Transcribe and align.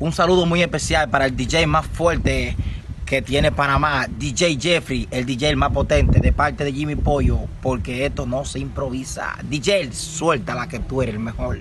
Un 0.00 0.12
saludo 0.12 0.46
muy 0.46 0.62
especial 0.62 1.10
para 1.10 1.26
el 1.26 1.36
DJ 1.36 1.66
más 1.66 1.86
fuerte 1.86 2.56
que 3.04 3.20
tiene 3.20 3.52
Panamá, 3.52 4.06
DJ 4.08 4.58
Jeffrey, 4.58 5.06
el 5.10 5.26
DJ 5.26 5.54
más 5.56 5.72
potente, 5.72 6.20
de 6.20 6.32
parte 6.32 6.64
de 6.64 6.72
Jimmy 6.72 6.96
Pollo, 6.96 7.40
porque 7.60 8.06
esto 8.06 8.24
no 8.24 8.46
se 8.46 8.60
improvisa. 8.60 9.36
DJ, 9.42 9.92
suelta 9.92 10.54
la 10.54 10.68
que 10.68 10.78
tú 10.78 11.02
eres 11.02 11.16
el 11.16 11.20
mejor. 11.20 11.58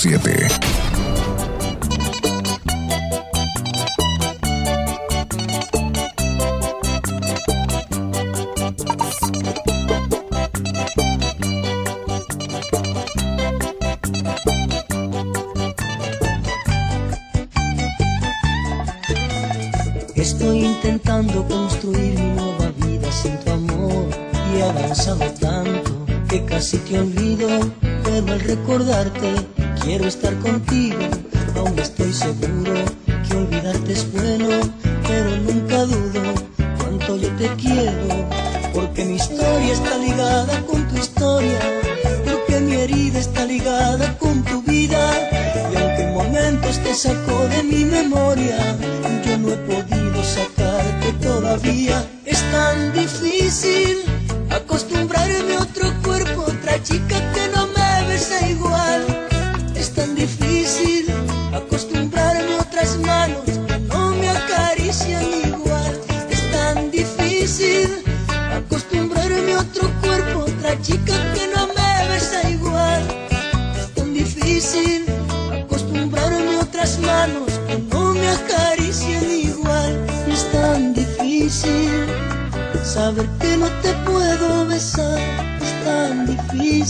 7 0.00 0.39
sacó 47.02 47.48
de 47.48 47.62
mi 47.62 47.82
memoria, 47.86 48.76
yo 49.24 49.38
no 49.38 49.48
he 49.48 49.56
podido 49.56 50.22
sacarte 50.22 51.12
todavía. 51.22 52.09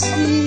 see. 0.00 0.39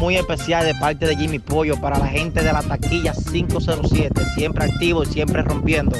muy 0.00 0.16
especial 0.16 0.64
de 0.64 0.74
parte 0.74 1.06
de 1.06 1.14
Jimmy 1.14 1.38
Pollo 1.38 1.78
para 1.78 1.98
la 1.98 2.06
gente 2.06 2.42
de 2.42 2.50
la 2.50 2.62
taquilla 2.62 3.12
507, 3.12 4.22
siempre 4.34 4.64
activo 4.64 5.02
y 5.02 5.06
siempre 5.06 5.42
rompiendo. 5.42 5.94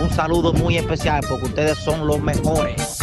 Un 0.00 0.10
saludo 0.10 0.54
muy 0.54 0.78
especial 0.78 1.22
porque 1.28 1.44
ustedes 1.44 1.76
son 1.78 2.06
los 2.06 2.18
mejores. 2.18 2.98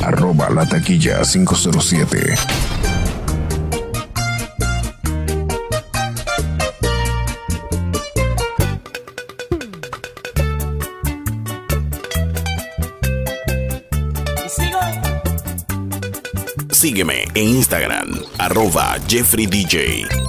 Arroba 0.00 0.48
la 0.50 0.64
taquilla 0.66 1.22
507. 1.22 2.67
Sígueme 16.78 17.24
en 17.34 17.48
Instagram, 17.56 18.22
arroba 18.38 18.98
JeffreyDJ. 19.08 20.27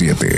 7 0.00 0.29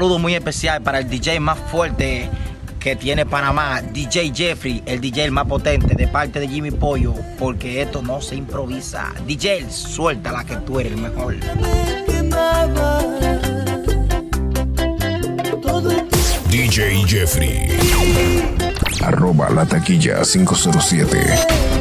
saludo 0.00 0.18
muy 0.18 0.34
especial 0.34 0.80
para 0.80 0.98
el 1.00 1.10
DJ 1.10 1.40
más 1.40 1.58
fuerte 1.58 2.30
que 2.78 2.96
tiene 2.96 3.26
Panamá, 3.26 3.82
DJ 3.82 4.32
Jeffrey, 4.34 4.82
el 4.86 4.98
DJ 4.98 5.30
más 5.30 5.44
potente 5.44 5.94
de 5.94 6.08
parte 6.08 6.40
de 6.40 6.48
Jimmy 6.48 6.70
Pollo, 6.70 7.12
porque 7.38 7.82
esto 7.82 8.00
no 8.00 8.22
se 8.22 8.34
improvisa. 8.34 9.12
DJ, 9.26 9.70
suelta 9.70 10.32
la 10.32 10.42
que 10.42 10.56
tú 10.56 10.80
eres 10.80 10.92
el 10.92 11.02
mejor. 11.02 11.36
DJ 16.48 17.04
Jeffrey. 17.06 17.68
Arroba 19.04 19.50
la 19.50 19.66
taquilla 19.66 20.22
507. 20.22 21.79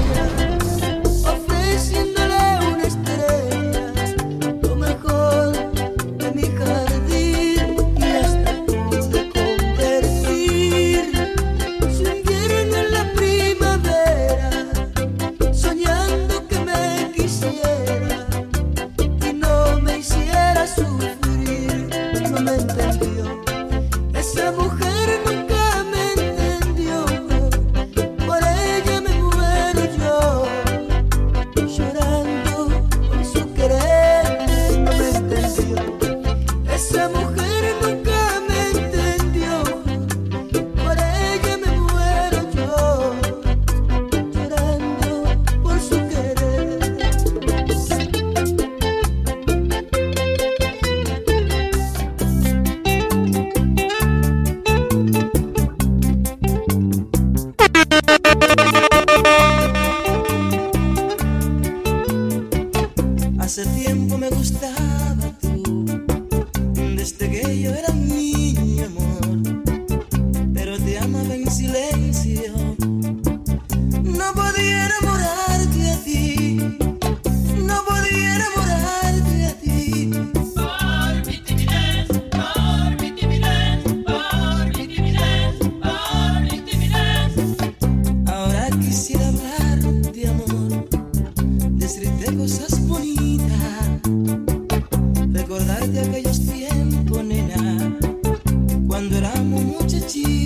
ti. 100.10 100.39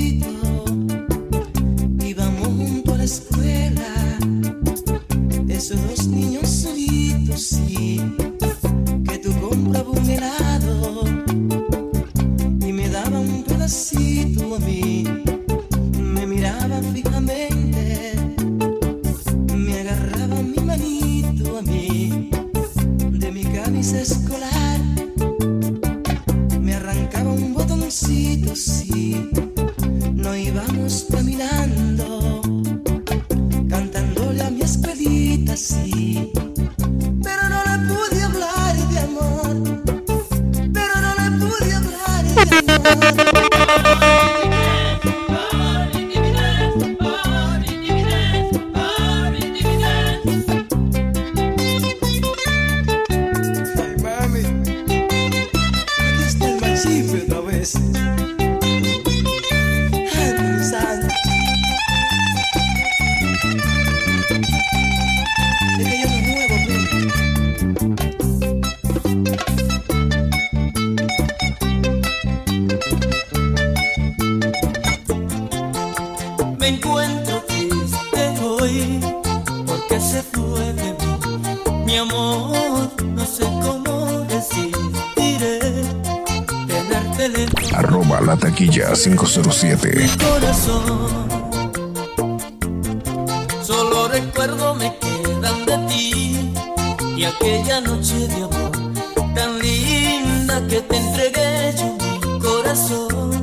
Solo 93.61 94.07
recuerdo 94.07 94.75
me 94.75 94.95
quedan 94.97 95.65
de 95.65 95.77
ti 95.87 96.53
y 97.17 97.25
aquella 97.25 97.81
noche 97.81 98.27
de 98.27 98.43
amor 98.43 98.71
tan 99.35 99.59
linda 99.59 100.65
que 100.67 100.81
te 100.81 100.97
entregué 100.97 101.73
yo 101.77 101.97
mi 101.99 102.39
corazón. 102.39 103.42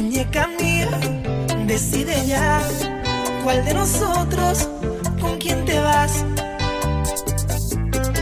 Muñeca 0.00 0.46
mía, 0.60 0.88
decide 1.66 2.24
ya. 2.24 2.62
¿Cuál 3.42 3.64
de 3.64 3.74
nosotros? 3.74 4.68
¿Con 5.20 5.38
quién 5.38 5.64
te 5.64 5.76
vas? 5.80 6.24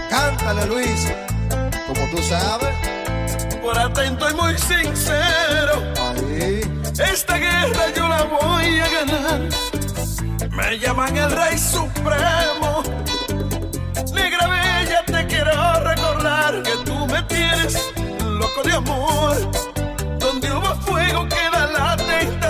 Cántale, 0.09 0.65
Luis. 0.69 1.07
Como 1.87 2.11
tú 2.11 2.23
sabes. 2.23 2.75
Por 3.61 3.79
atento 3.79 4.31
y 4.31 4.35
muy 4.37 4.57
sincero, 4.57 5.83
Ahí. 6.01 6.63
esta 7.13 7.37
guerra 7.37 7.93
yo 7.95 8.09
la 8.09 8.23
voy 8.23 8.81
a 8.81 8.89
ganar. 8.89 9.41
Me 10.53 10.79
llaman 10.79 11.15
el 11.15 11.31
Rey 11.31 11.59
Supremo. 11.59 12.83
Negra 14.15 14.47
Bella, 14.47 15.05
te 15.05 15.27
quiero 15.27 15.81
recordar 15.81 16.63
que 16.63 16.73
tú 16.87 17.07
me 17.07 17.23
tienes 17.25 17.93
loco 18.25 18.63
de 18.65 18.73
amor. 18.73 19.76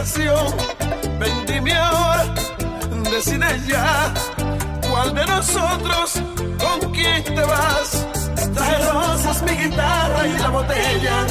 Tentación. 0.07 1.19
Ven, 1.19 1.47
dime 1.47 1.73
ahora, 1.75 2.25
decide 3.11 3.61
ya. 3.67 4.15
¿Cuál 4.89 5.15
de 5.15 5.27
nosotros 5.27 6.23
con 6.59 6.93
quién 6.93 7.25
te 7.25 7.41
vas? 7.41 8.07
Trae 8.55 8.93
rosas, 8.93 9.43
mi 9.43 9.53
guitarra 9.53 10.27
y 10.27 10.39
la 10.39 10.49
botella. 10.51 11.27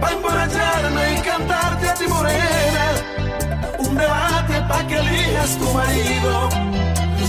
Pa' 0.00 0.12
emborracharme 0.12 1.14
y 1.14 1.20
cantarte 1.22 1.88
a 1.88 1.94
ti 1.94 2.06
morena. 2.08 2.86
Un 3.78 3.96
debate 3.96 4.54
pa' 4.68 4.86
que 4.86 4.96
elijas 4.96 5.58
tu 5.58 5.72
marido. 5.72 6.48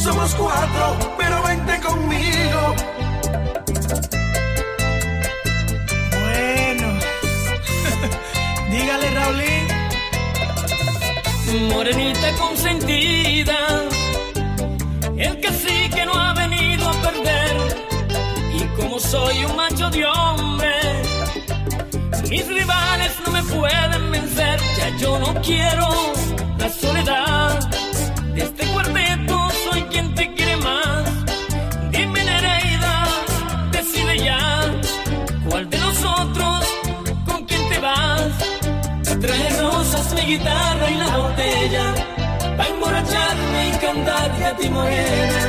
Somos 0.03 0.33
cuatro, 0.35 0.97
pero 1.17 1.43
vente 1.43 1.79
conmigo. 1.81 2.75
Bueno, 6.11 6.87
dígale, 8.71 9.09
Raulín. 9.11 9.58
Morenita 11.51 12.31
consentida, 12.33 13.57
el 15.17 15.39
cacique 15.41 16.05
no 16.05 16.13
ha 16.13 16.33
venido 16.33 16.87
a 16.87 16.93
perder. 17.01 17.57
Y 18.53 18.63
como 18.79 18.99
soy 18.99 19.45
un 19.45 19.55
macho 19.55 19.89
de 19.89 20.05
hombre, 20.05 20.71
mis 22.29 22.47
rivales 22.47 23.11
no 23.25 23.31
me 23.31 23.41
pueden 23.43 24.11
vencer. 24.11 24.59
Ya 24.77 24.95
yo 24.97 25.17
no 25.17 25.33
quiero 25.41 25.87
la 26.59 26.69
soledad 26.69 27.59
de 28.35 28.41
este 28.43 28.67
cuarteto, 28.67 28.98
guitarra 40.29 40.91
y 40.91 40.95
la 40.95 41.17
botella 41.17 41.85
Pa' 42.57 42.67
emborracharme 42.67 43.59
y 43.69 43.71
cantarte 43.85 44.45
a 44.45 44.55
ti 44.55 44.69
morena 44.69 45.41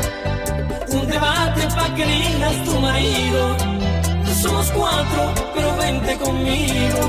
Un 0.92 1.06
debate 1.06 1.62
pa' 1.76 1.94
que 1.94 2.02
elijas 2.02 2.64
tu 2.64 2.74
marido 2.80 3.56
Somos 4.42 4.70
cuatro, 4.70 5.22
pero 5.54 5.76
vente 5.76 6.16
conmigo 6.16 7.00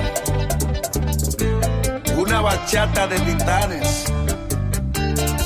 Una 2.18 2.42
bachata 2.42 3.08
de 3.08 3.20
titanes. 3.20 4.06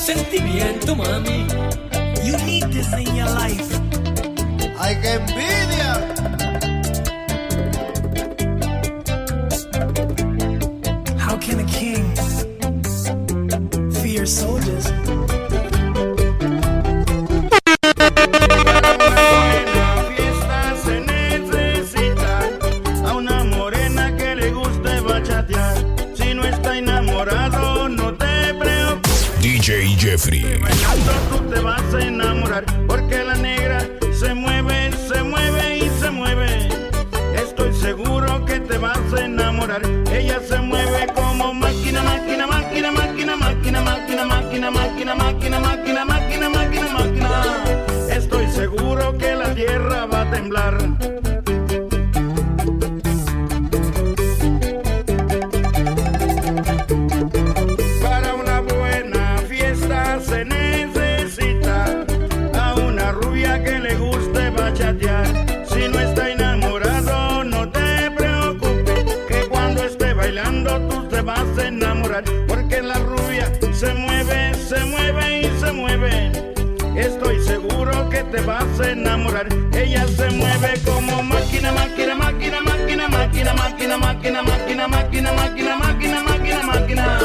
Sentimiento, 0.06 0.96
mami 0.96 1.46
You 2.24 2.38
need 2.46 2.66
this 2.72 2.92
in 2.94 3.16
your 3.16 3.30
life. 3.42 3.72
¡Ay, 4.80 4.98
qué 5.02 5.14
envidia! 5.14 5.85
things. 11.96 12.35
seguro 77.76 78.10
que 78.10 78.24
te 78.24 78.42
vas 78.42 78.80
a 78.80 78.92
enamorar. 78.92 79.48
Ella 79.74 80.08
se 80.08 80.30
mueve 80.30 80.74
como 80.86 81.24
máquina, 81.24 81.72
máquina, 81.74 82.16
máquina, 82.16 82.62
máquina, 82.62 83.08
máquina, 83.10 83.54
máquina, 83.54 83.98
máquina, 83.98 84.42
máquina, 84.44 84.88
máquina, 84.88 85.34
máquina, 85.34 85.78
máquina, 85.78 86.24
máquina, 86.24 86.64
máquina. 86.64 87.20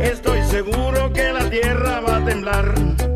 Estoy 0.00 0.42
seguro 0.44 1.12
que 1.12 1.32
la 1.32 1.50
tierra 1.50 2.00
va 2.00 2.16
a 2.16 2.24
temblar. 2.24 3.11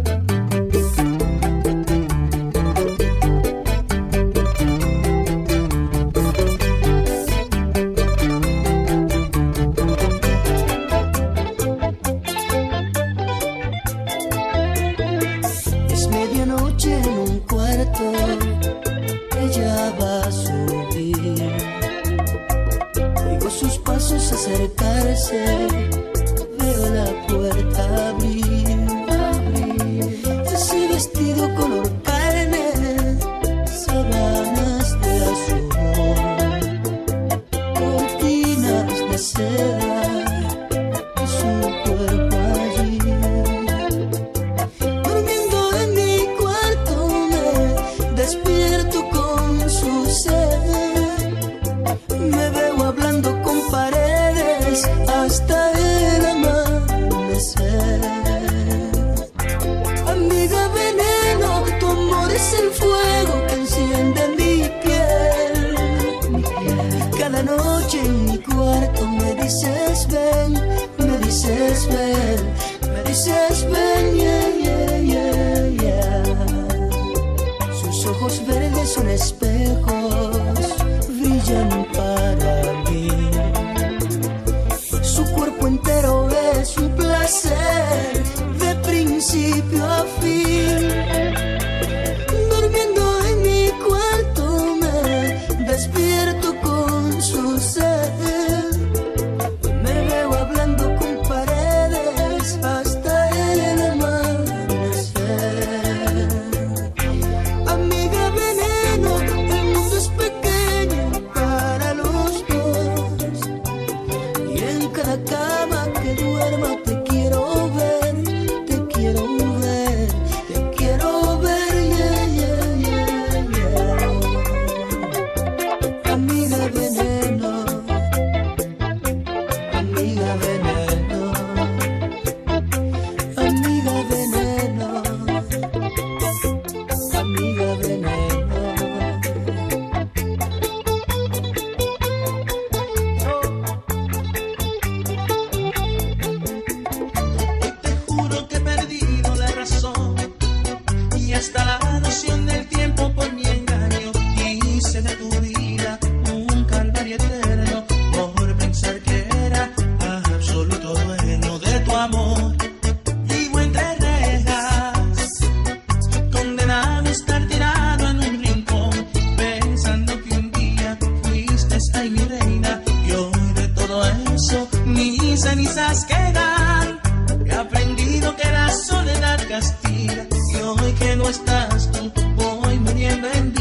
descanso, 174.36 174.68
mis 174.84 175.40
cenizas 175.40 176.04
quedan. 176.04 177.00
He 177.46 177.52
aprendido 177.52 178.34
que 178.36 178.50
la 178.50 178.70
soledad 178.70 179.40
castiga 179.48 180.26
y 180.52 180.56
hoy 180.56 180.92
que 180.92 181.16
no 181.16 181.28
estás 181.28 181.90
tú, 181.92 182.12
voy 182.36 182.78
muriendo 182.78 183.28
en 183.32 183.52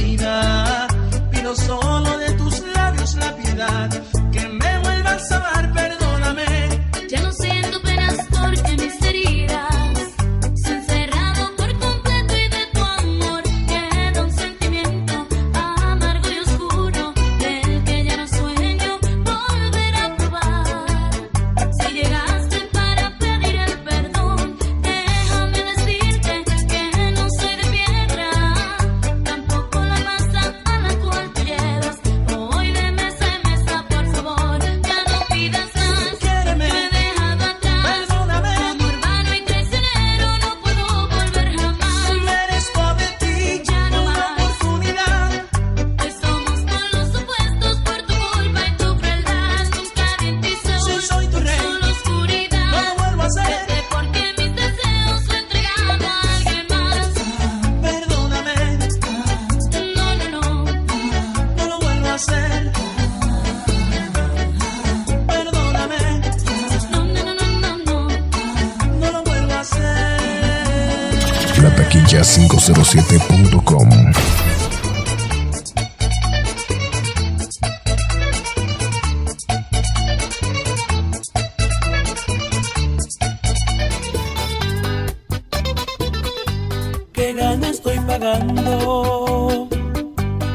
no 87.57 87.67
estoy 87.67 87.99
pagando 87.99 89.67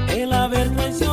el 0.08 0.32
haber 0.32 0.70
traicionado. 0.74 1.09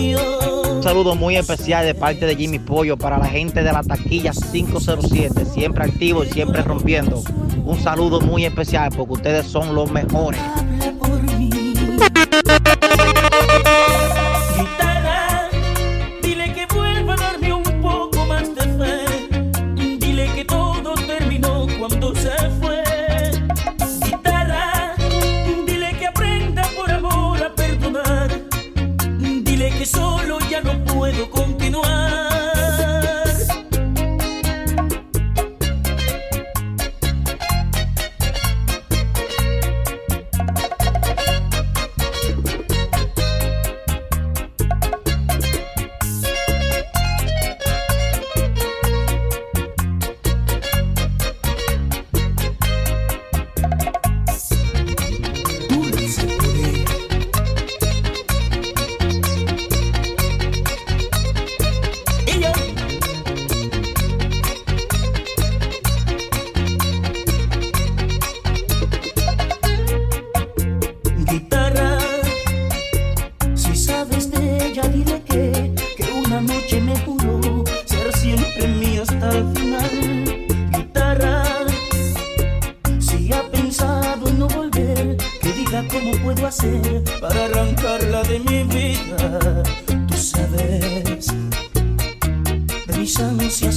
Un 0.00 0.82
saludo 0.82 1.14
muy 1.14 1.36
especial 1.36 1.84
de 1.84 1.94
parte 1.94 2.24
de 2.24 2.34
Jimmy 2.34 2.58
Pollo 2.58 2.96
para 2.96 3.18
la 3.18 3.26
gente 3.26 3.62
de 3.62 3.70
la 3.70 3.82
taquilla 3.82 4.32
507, 4.32 5.44
siempre 5.44 5.84
activo 5.84 6.24
y 6.24 6.28
siempre 6.30 6.62
rompiendo. 6.62 7.22
Un 7.64 7.78
saludo 7.78 8.20
muy 8.20 8.46
especial 8.46 8.90
porque 8.96 9.12
ustedes 9.12 9.46
son 9.46 9.74
los 9.74 9.90
mejores. 9.92 10.40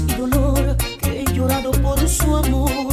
y 0.08 0.14
dolor 0.14 0.78
que 1.00 1.22
he 1.22 1.34
llorado 1.34 1.72
por 1.72 2.08
su 2.08 2.36
amor. 2.36 2.93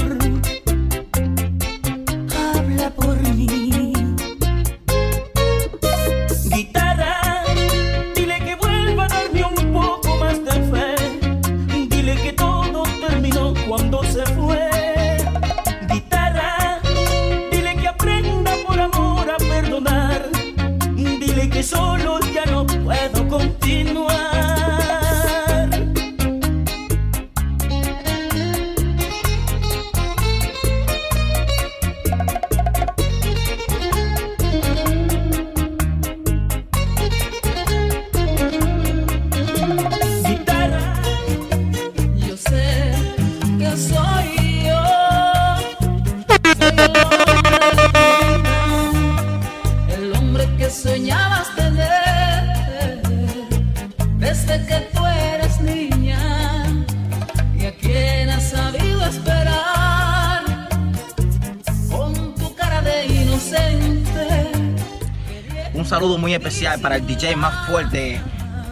para 66.83 66.97
el 66.97 67.07
DJ 67.07 67.37
más 67.37 67.67
fuerte 67.69 68.21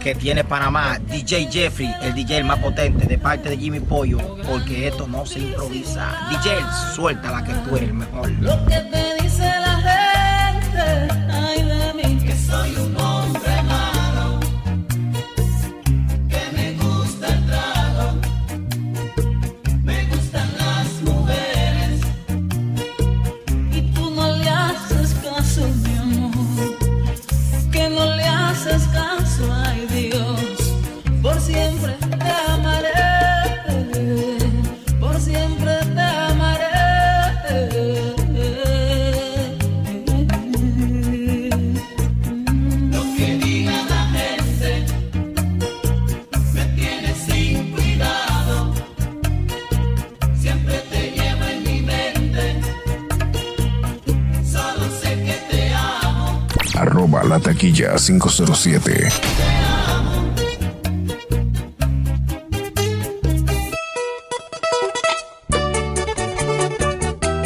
que 0.01 0.15
tiene 0.15 0.43
Panamá, 0.43 0.99
DJ 0.99 1.49
Jeffrey, 1.51 1.95
el 2.03 2.13
DJ 2.13 2.43
más 2.43 2.59
potente 2.59 3.07
de 3.07 3.19
parte 3.19 3.51
de 3.51 3.57
Jimmy 3.57 3.79
Pollo, 3.79 4.19
porque 4.49 4.89
esto 4.89 5.07
no 5.07 5.25
se 5.25 5.39
improvisa. 5.39 6.29
DJ, 6.29 6.59
suelta 6.95 7.31
la 7.31 7.45
que 7.45 7.53
tú 7.53 7.77
eres 7.77 7.89
el 7.89 7.95
mejor. 7.95 9.18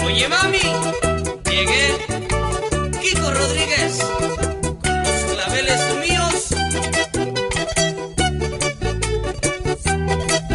Oye, 0.04 0.28
mami, 0.28 0.58
llegué. 1.48 1.96
Kiko 3.00 3.30
Rodríguez, 3.30 4.00
los 4.82 5.24
claveles 5.32 5.80
míos. 6.06 6.54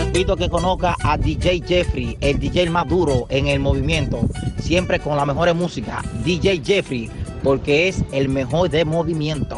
Invito 0.06 0.34
a 0.34 0.38
que 0.38 0.50
conozca 0.50 0.96
a 1.04 1.18
DJ 1.18 1.64
Jeffrey, 1.68 2.16
el 2.22 2.38
DJ 2.38 2.70
más 2.70 2.88
duro 2.88 3.26
en 3.30 3.48
el 3.48 3.60
movimiento, 3.60 4.20
siempre 4.62 5.00
con 5.00 5.18
la 5.18 5.26
mejor 5.26 5.52
música. 5.56 6.04
DJ 6.24 6.62
Jeffrey, 6.64 7.10
porque 7.42 7.88
es 7.88 8.04
el 8.12 8.30
mejor 8.30 8.70
de 8.70 8.86
movimiento 8.86 9.57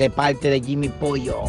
de 0.00 0.08
parte 0.08 0.48
de 0.48 0.62
Jimmy 0.62 0.88
Pollo. 0.88 1.44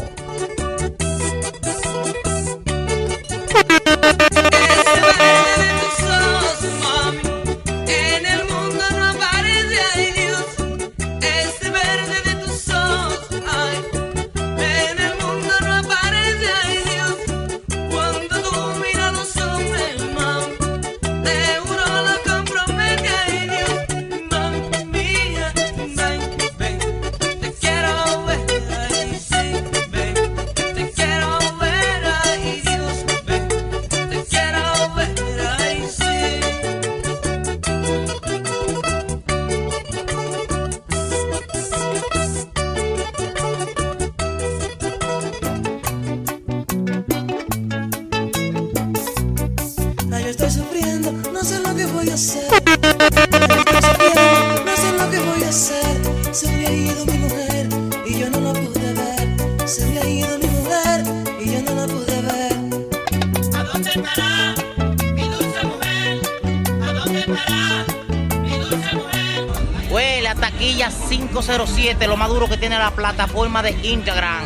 la 72.82 72.90
plataforma 72.90 73.62
de 73.62 73.70
Instagram, 73.84 74.42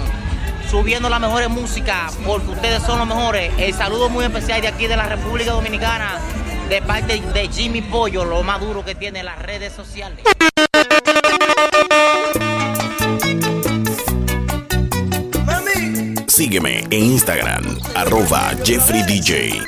subiendo 0.71 1.09
la 1.09 1.19
mejores 1.19 1.49
música, 1.49 2.11
porque 2.27 2.51
ustedes 2.51 2.83
son 2.83 2.99
los 2.99 3.09
mejores. 3.09 3.51
El 3.57 3.73
saludo 3.73 4.11
muy 4.11 4.27
especial 4.27 4.61
de 4.61 4.69
aquí 4.69 4.87
de 4.87 4.95
la 4.95 5.07
República 5.07 5.53
Dominicana, 5.53 6.19
de 6.69 6.83
parte 6.83 7.19
de 7.19 7.49
Jimmy 7.49 7.81
Pollo, 7.81 8.27
lo 8.27 8.43
más 8.43 8.61
duro 8.61 8.85
que 8.85 8.95
tiene 8.95 9.23
las 9.23 9.39
redes 9.39 9.73
sociales. 9.73 10.23
Sígueme 16.27 16.81
en 16.91 17.05
Instagram, 17.05 17.79
arroba 17.95 18.53
Jeffrey 18.63 19.03
DJ. 19.05 19.63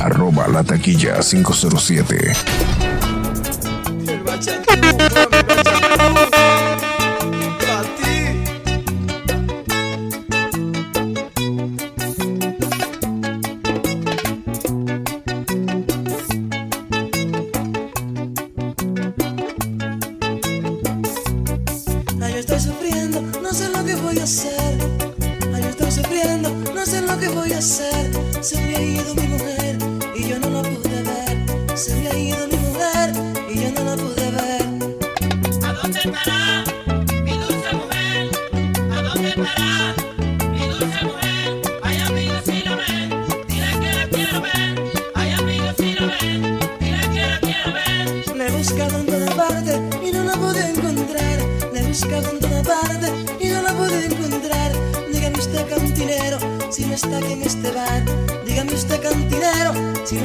Arroba 0.00 0.46
la 0.46 0.62
taquilla 0.62 1.18
507. 1.18 2.75
no 23.42 23.52
sé 23.52 23.68
lo 23.68 23.84
que 23.84 23.94
voy 23.96 24.18
a 24.18 24.24
hacer. 24.24 24.78
Ay, 25.54 25.62
yo 25.62 25.68
estoy 25.68 25.90
sufriendo, 25.90 26.50
no 26.74 26.86
sé 26.86 27.02
lo 27.02 27.18
que 27.18 27.28
voy 27.28 27.52
a 27.52 27.58
hacer. 27.58 28.10
Sería 28.40 28.95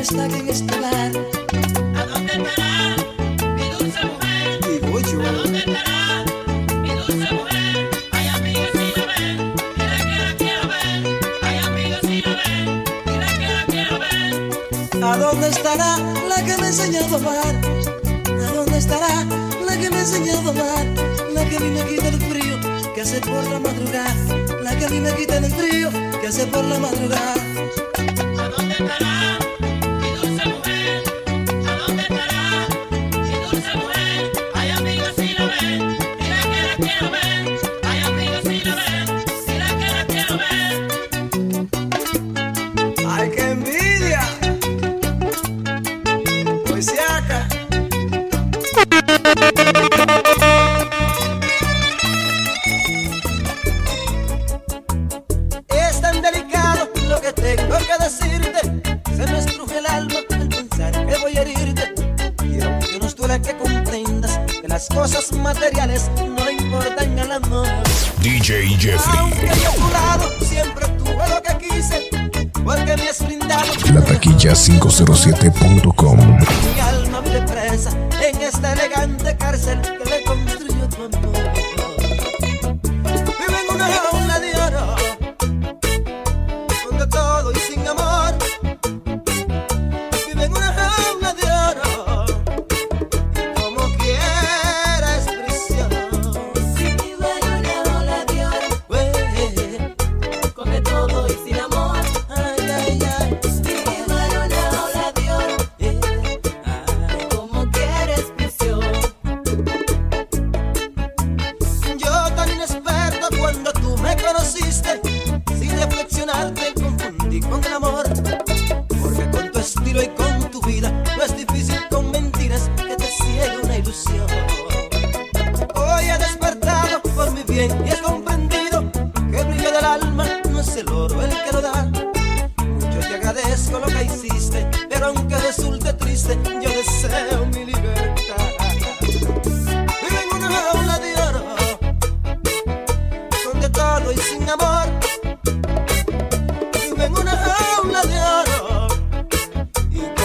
en 0.10 0.50
este 0.50 0.80
bar. 0.80 1.12
¿A 1.96 2.06
dónde 2.08 2.34
estará 2.34 2.96
mi 3.56 3.70
dulce 3.70 4.04
mujer? 4.04 4.60
Digo 4.68 5.00
yo. 5.00 5.22
¿A 5.22 5.32
dónde 5.32 5.60
estará 5.60 6.26
mi 6.82 6.90
dulce 6.90 7.34
mujer? 7.34 7.90
Ay, 8.12 8.28
amiga, 8.30 8.68
si 8.74 8.92
la 8.98 9.06
ven, 9.06 9.54
que 9.76 9.84
la 9.86 10.36
quiero 10.40 10.68
ver. 10.70 11.20
Ay, 11.44 11.58
amiga, 11.60 12.00
si 12.02 12.22
la 12.24 12.34
ven, 12.34 12.84
que 13.06 13.46
la 13.48 13.66
quiero 13.68 14.00
ver. 14.00 15.04
¿A 15.04 15.18
dónde 15.18 15.48
estará 15.50 15.98
la 16.28 16.46
que 16.46 16.58
me 16.58 16.68
enseñó 16.68 17.02
a 17.02 17.16
amar? 17.16 17.56
¿A 18.26 18.54
dónde 18.54 18.78
estará 18.80 19.26
la 19.68 19.78
que 19.78 19.90
me 19.92 20.00
enseñó 20.00 20.34
a 20.34 20.50
amar? 20.50 20.86
La 21.32 21.46
que 21.46 21.60
vino 21.60 21.80
a 21.80 21.86
quitar 21.86 22.12
el 22.12 22.22
frío 22.22 22.60
que 22.96 23.02
hace 23.02 23.22
por 23.22 23.44
la 23.48 23.60
madrugada. 23.60 24.16
La 24.64 24.76
que 24.76 24.86
a 24.86 24.90
mí 24.90 25.00
me 25.00 25.14
quita 25.14 25.38
el 25.38 25.52
frío 25.52 25.92
que 26.20 26.28
hace 26.28 26.48
por 26.48 26.66
la 26.66 26.80
madrugada. 26.80 27.51
materiales 65.54 66.10
no 66.18 66.50
importan 66.50 67.20
a 67.20 67.26
las 67.26 67.42
normas. 67.42 68.12
DJ 68.22 68.78
Jeffrey. 68.80 69.20
Aunque 69.20 69.48
yo 69.62 69.72
a 69.96 70.46
siempre 70.46 70.88
tuve 70.98 71.30
lo 71.30 71.42
que 71.42 71.68
quise, 71.68 72.10
porque 72.64 72.96
me 72.96 73.10
has 73.10 73.26
brindado. 73.26 73.66
La 73.94 74.02
taquilla 74.02 74.54
507.com. 74.54 76.18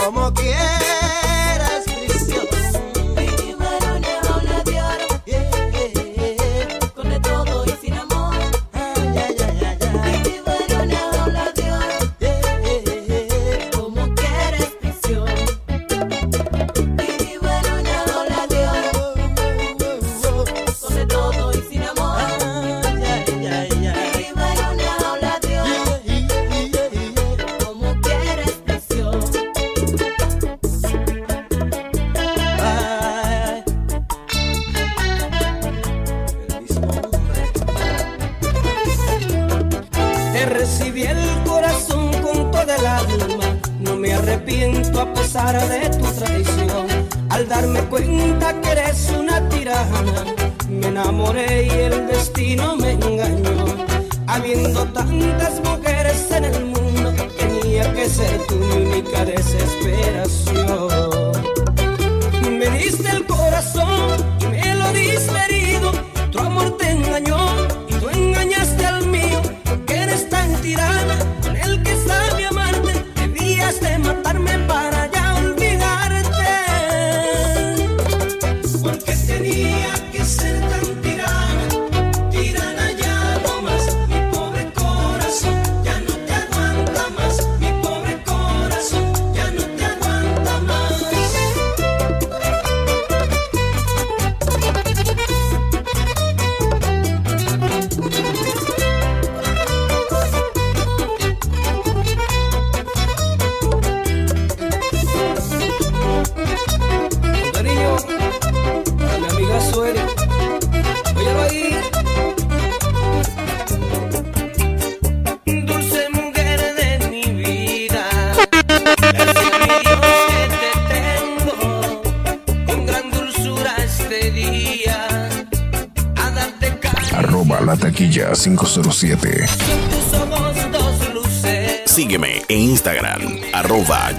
como 0.07 0.33
quieres. 0.33 0.66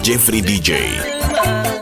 Jeffrey 0.08 0.40
DJ. 0.40 1.77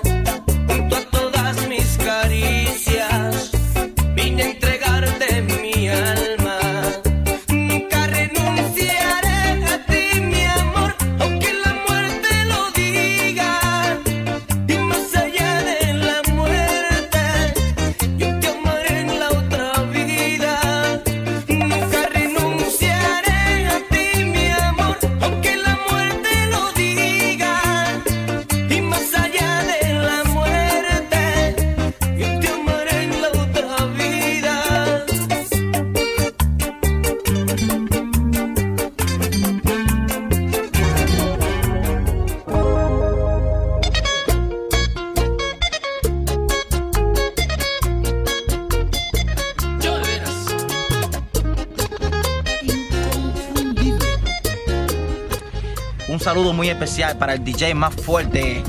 un 56.17 56.21
saludo 56.21 56.55
muy 56.55 56.71
especial 56.71 57.19
para 57.19 57.35
el 57.35 57.45
DJ 57.45 57.75
más 57.75 57.95
fuerte 57.95 58.63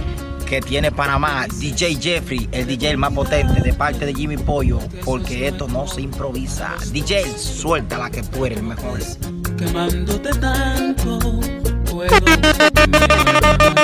que 0.50 0.60
tiene 0.60 0.92
Panamá, 0.92 1.46
DJ 1.58 1.96
Jeffrey, 1.96 2.50
el 2.52 2.68
DJ 2.68 2.98
más 2.98 3.14
potente 3.14 3.62
de 3.62 3.72
parte 3.72 4.06
de 4.06 4.14
Jimmy 4.14 4.36
Pollo, 4.36 4.80
porque 5.06 5.48
esto 5.48 5.66
no 5.70 5.88
se 5.88 6.02
improvisa. 6.02 6.76
DJ, 6.92 7.38
suelta 7.38 7.98
la 7.98 8.10
que 8.10 8.22
tú 8.22 8.46
mejor. 8.62 9.00
Quemándote 9.58 10.32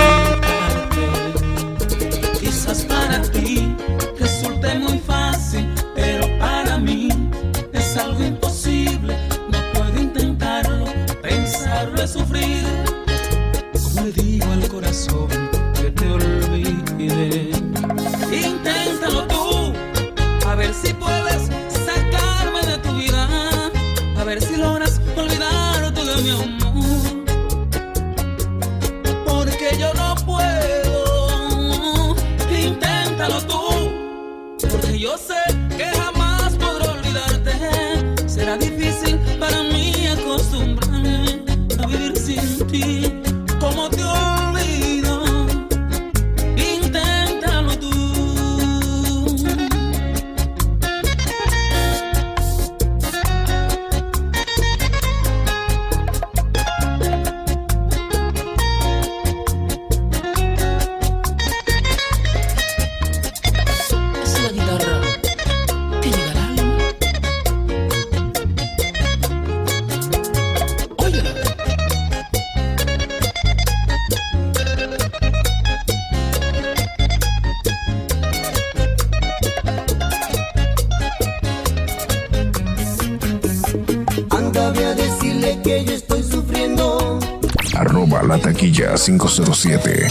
la 88.26 88.38
taquilla 88.38 88.97
507. 88.97 90.07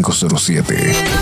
507 0.00 1.21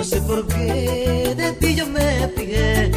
no 0.00 0.04
sé 0.04 0.18
por 0.22 0.46
qué 0.46 1.34
de 1.36 1.52
ti 1.60 1.74
yo 1.74 1.86
me 1.86 2.26
fijé. 2.34 2.90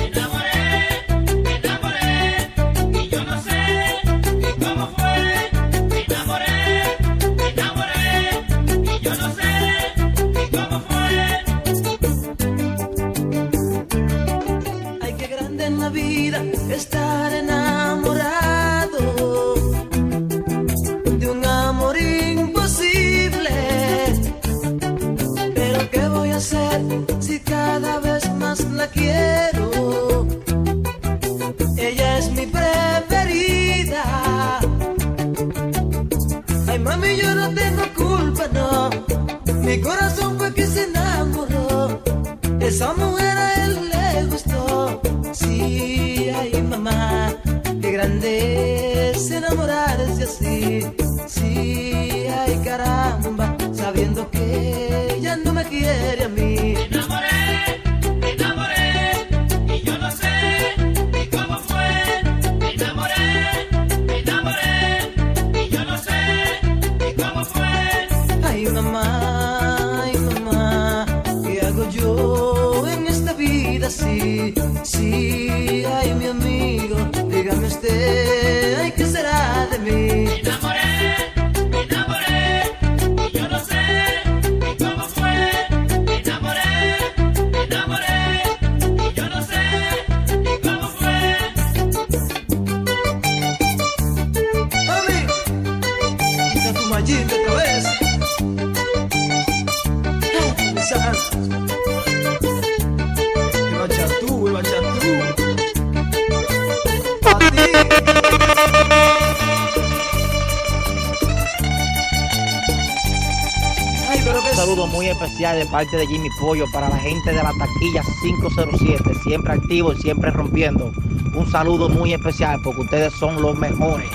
de 115.51 115.65
parte 115.65 115.97
de 115.97 116.07
Jimmy 116.07 116.29
Pollo 116.39 116.65
para 116.71 116.87
la 116.87 116.97
gente 116.97 117.31
de 117.31 117.43
la 117.43 117.51
taquilla 117.59 118.01
507, 118.21 119.13
siempre 119.23 119.53
activo 119.53 119.91
y 119.91 120.01
siempre 120.01 120.31
rompiendo. 120.31 120.89
Un 121.35 121.51
saludo 121.51 121.89
muy 121.89 122.13
especial 122.13 122.61
porque 122.63 122.81
ustedes 122.81 123.11
son 123.19 123.41
los 123.41 123.57
mejores. 123.59 124.09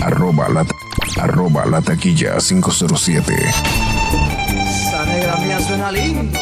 Arroba 0.00 0.48
la, 0.48 0.66
arroba 1.20 1.64
la 1.66 1.80
taquilla 1.80 2.38
507. 2.38 3.32
Esa 4.58 5.06
negra 5.06 5.36
mía 5.36 5.60
suena 5.60 5.92
lindo. 5.92 6.38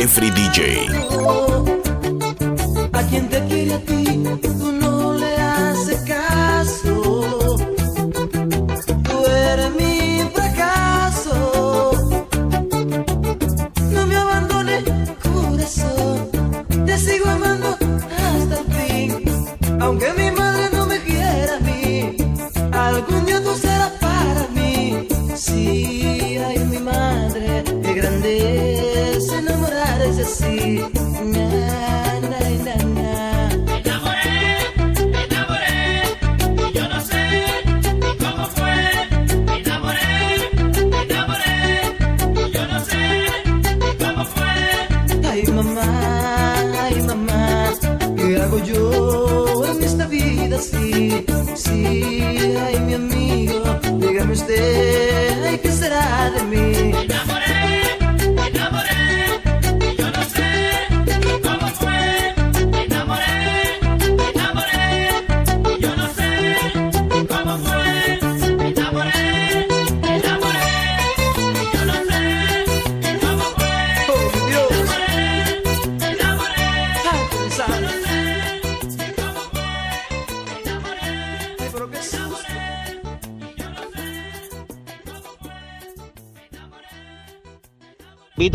Jeffrey 0.00 0.30
DJ. 0.30 1.69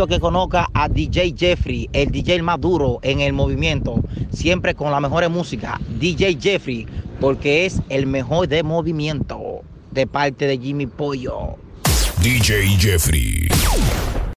que 0.04 0.20
conozca 0.20 0.68
a 0.74 0.90
DJ 0.90 1.34
Jeffrey, 1.38 1.90
el 1.94 2.12
DJ 2.12 2.42
más 2.42 2.60
duro 2.60 3.00
en 3.02 3.22
el 3.22 3.32
movimiento, 3.32 4.04
siempre 4.30 4.76
con 4.76 4.92
la 4.92 5.00
mejor 5.00 5.28
música. 5.30 5.80
DJ 5.98 6.38
Jeffrey, 6.40 6.86
porque 7.22 7.66
es 7.66 7.82
el 7.88 8.06
mejor 8.06 8.50
de 8.50 8.62
movimiento 8.62 9.62
de 9.92 10.06
parte 10.06 10.48
de 10.48 10.58
Jimmy 10.58 10.86
Pollo. 10.86 11.56
DJ 12.22 12.78
Jeffrey. 12.78 13.45